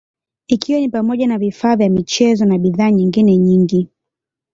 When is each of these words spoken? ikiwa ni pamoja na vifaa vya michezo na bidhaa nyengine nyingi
ikiwa 0.47 0.79
ni 0.79 0.89
pamoja 0.89 1.27
na 1.27 1.37
vifaa 1.37 1.75
vya 1.75 1.89
michezo 1.89 2.45
na 2.45 2.57
bidhaa 2.57 2.91
nyengine 2.91 3.37
nyingi 3.37 3.89